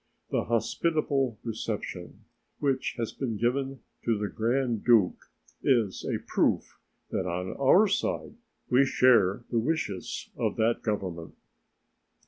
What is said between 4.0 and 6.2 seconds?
to the Grand Duke is a